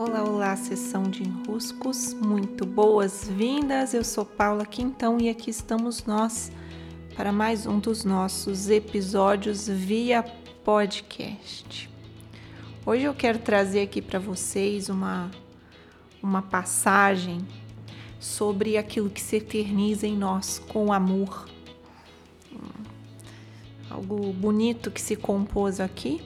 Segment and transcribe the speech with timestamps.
[0.00, 3.92] Olá, olá, sessão de enroscos, muito boas-vindas.
[3.92, 6.52] Eu sou Paula Quintão e aqui estamos nós
[7.16, 10.22] para mais um dos nossos episódios via
[10.64, 11.90] podcast.
[12.86, 15.32] Hoje eu quero trazer aqui para vocês uma,
[16.22, 17.44] uma passagem
[18.20, 21.48] sobre aquilo que se eterniza em nós com amor.
[23.90, 26.22] Algo bonito que se compôs aqui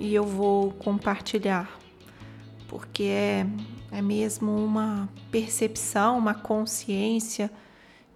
[0.00, 1.83] e eu vou compartilhar
[2.74, 3.46] porque é,
[3.92, 7.48] é mesmo uma percepção, uma consciência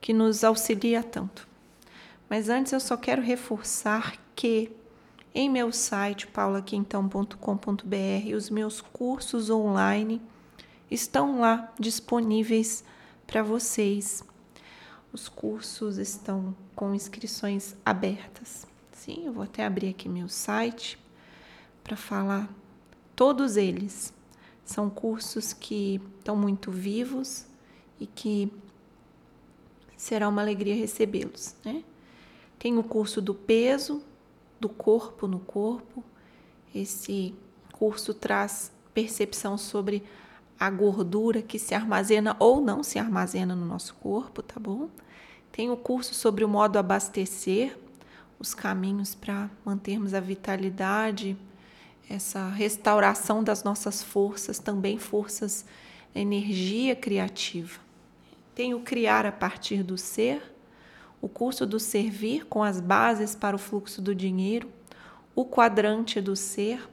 [0.00, 1.46] que nos auxilia tanto.
[2.28, 4.72] Mas antes eu só quero reforçar que
[5.32, 10.20] em meu site paulaquintão.com.br os meus cursos online
[10.90, 12.82] estão lá disponíveis
[13.28, 14.24] para vocês.
[15.12, 18.66] Os cursos estão com inscrições abertas.
[18.90, 20.98] Sim, eu vou até abrir aqui meu site
[21.84, 22.48] para falar
[23.14, 24.17] todos eles.
[24.68, 27.46] São cursos que estão muito vivos
[27.98, 28.52] e que
[29.96, 31.56] será uma alegria recebê-los.
[31.64, 31.82] Né?
[32.58, 34.02] Tem o curso do peso,
[34.60, 36.04] do corpo no corpo.
[36.74, 37.34] Esse
[37.72, 40.02] curso traz percepção sobre
[40.60, 44.90] a gordura que se armazena ou não se armazena no nosso corpo, tá bom?
[45.50, 47.74] Tem o curso sobre o modo abastecer,
[48.38, 51.38] os caminhos para mantermos a vitalidade
[52.08, 55.64] essa restauração das nossas forças, também forças,
[56.14, 57.80] energia criativa.
[58.54, 60.54] Tem o criar a partir do ser,
[61.20, 64.68] o curso do servir com as bases para o fluxo do dinheiro,
[65.34, 66.88] o quadrante do ser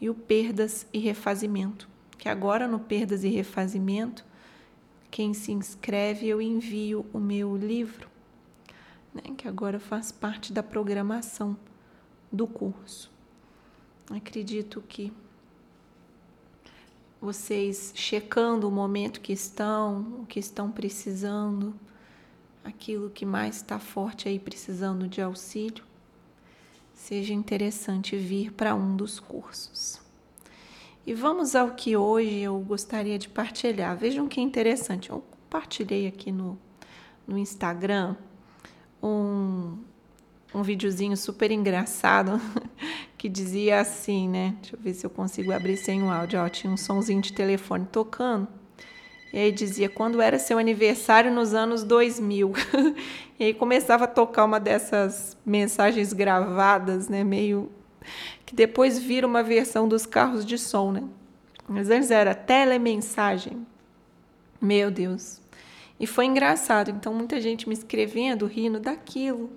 [0.00, 1.88] e o perdas e refazimento.
[2.16, 4.24] Que agora no perdas e refazimento,
[5.10, 8.08] quem se inscreve eu envio o meu livro,
[9.12, 11.56] né, que agora faz parte da programação
[12.30, 13.15] do curso.
[14.10, 15.12] Acredito que
[17.20, 21.74] vocês checando o momento que estão, o que estão precisando,
[22.62, 25.84] aquilo que mais está forte aí precisando de auxílio,
[26.94, 30.00] seja interessante vir para um dos cursos.
[31.06, 33.96] E vamos ao que hoje eu gostaria de partilhar.
[33.96, 35.10] Vejam que interessante.
[35.10, 36.58] Eu compartilhei aqui no,
[37.26, 38.16] no Instagram
[39.00, 39.78] um,
[40.52, 42.40] um videozinho super engraçado
[43.16, 44.54] que dizia assim, né?
[44.60, 46.40] Deixa eu ver se eu consigo abrir sem o áudio.
[46.40, 48.46] Ó, tinha um sonzinho de telefone tocando.
[49.32, 52.52] E aí dizia quando era seu aniversário nos anos 2000.
[53.38, 57.24] e aí começava a tocar uma dessas mensagens gravadas, né?
[57.24, 57.70] Meio
[58.44, 61.02] que depois vira uma versão dos carros de som, né?
[61.66, 63.66] Mas antes era telemensagem.
[64.60, 65.40] Meu Deus.
[65.98, 66.90] E foi engraçado.
[66.90, 69.50] Então muita gente me escrevendo, rindo daquilo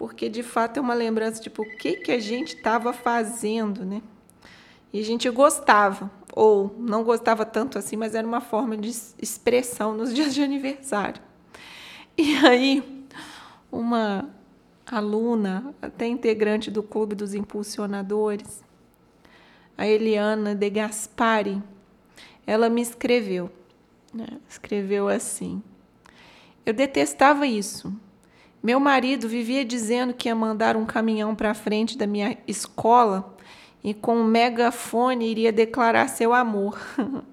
[0.00, 4.00] porque de fato é uma lembrança tipo o que que a gente estava fazendo, né?
[4.90, 8.88] E a gente gostava ou não gostava tanto assim, mas era uma forma de
[9.20, 11.20] expressão nos dias de aniversário.
[12.16, 13.06] E aí
[13.70, 14.30] uma
[14.86, 18.64] aluna, até integrante do clube dos impulsionadores,
[19.76, 21.62] a Eliana de Gaspari,
[22.46, 23.50] ela me escreveu,
[24.14, 24.28] né?
[24.48, 25.62] escreveu assim:
[26.64, 27.94] Eu detestava isso
[28.62, 33.34] meu marido vivia dizendo que ia mandar um caminhão para frente da minha escola
[33.82, 36.78] e com um megafone iria declarar seu amor.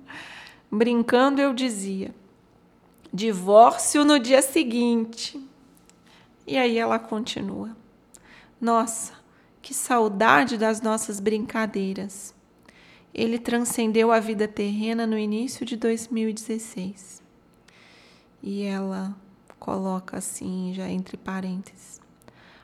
[0.71, 2.13] Brincando, eu dizia:
[3.13, 5.41] divórcio no dia seguinte.
[6.45, 7.75] E aí ela continua:
[8.59, 9.13] Nossa,
[9.61, 12.33] que saudade das nossas brincadeiras.
[13.13, 17.23] Ele transcendeu a vida terrena no início de 2016.
[18.43, 19.16] E ela
[19.59, 22.01] coloca assim, já entre parênteses.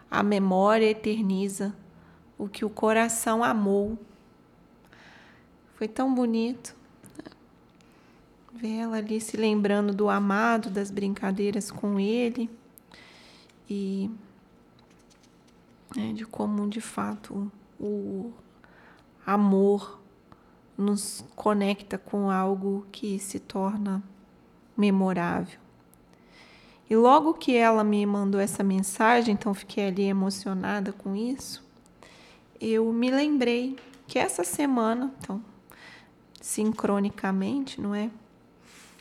[0.10, 1.76] A memória eterniza
[2.38, 3.98] o que o coração amou.
[5.76, 6.76] Foi tão bonito
[7.18, 7.32] né?
[8.54, 12.50] ver ela ali se lembrando do amado, das brincadeiras com ele
[13.70, 14.10] e
[15.96, 18.32] né, de como de fato o
[19.26, 20.02] amor
[20.78, 24.04] nos conecta com algo que se torna
[24.76, 25.63] memorável.
[26.94, 31.66] E logo que ela me mandou essa mensagem, então fiquei ali emocionada com isso,
[32.62, 33.76] eu me lembrei
[34.06, 35.44] que essa semana, então,
[36.40, 38.12] sincronicamente, não é?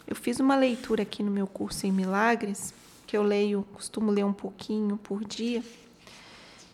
[0.07, 2.73] Eu fiz uma leitura aqui no meu curso em Milagres,
[3.07, 5.63] que eu leio, costumo ler um pouquinho por dia.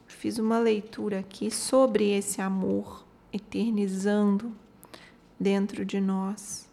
[0.07, 4.53] Fiz uma leitura aqui sobre esse amor eternizando
[5.37, 6.71] dentro de nós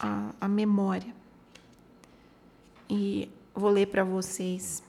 [0.00, 1.18] a, a memória
[2.88, 4.82] e vou ler para vocês.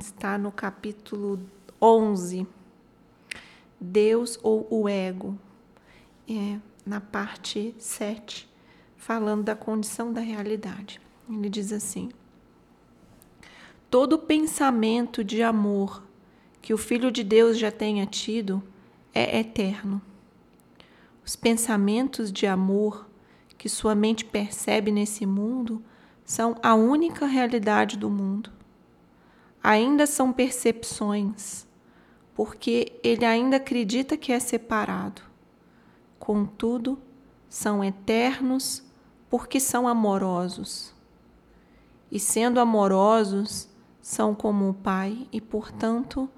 [0.00, 1.40] Está no capítulo
[1.80, 2.46] 11.
[3.80, 5.36] Deus ou o ego.
[6.28, 8.48] É, na parte 7,
[8.96, 11.00] falando da condição da realidade.
[11.28, 12.10] Ele diz assim:
[13.90, 16.02] Todo pensamento de amor
[16.60, 18.62] que o Filho de Deus já tenha tido
[19.12, 20.00] é eterno.
[21.24, 23.08] Os pensamentos de amor
[23.58, 25.82] que sua mente percebe nesse mundo
[26.32, 28.50] são a única realidade do mundo.
[29.62, 31.66] Ainda são percepções,
[32.34, 35.20] porque ele ainda acredita que é separado.
[36.18, 36.98] Contudo,
[37.50, 38.82] são eternos
[39.28, 40.94] porque são amorosos.
[42.10, 43.68] E sendo amorosos,
[44.00, 46.30] são como o Pai e, portanto,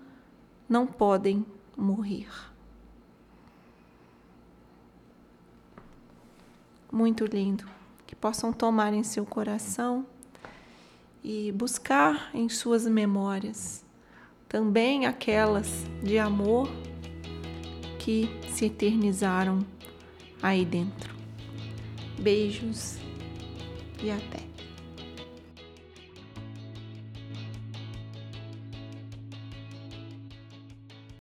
[0.68, 1.46] não podem
[1.76, 2.28] morrer.
[6.90, 7.83] Muito lindo.
[8.06, 10.06] Que possam tomar em seu coração
[11.22, 13.84] e buscar em suas memórias
[14.54, 16.68] também aquelas de amor
[17.98, 19.66] que se eternizaram
[20.40, 21.12] aí dentro.
[22.20, 22.98] Beijos
[24.00, 24.53] e até.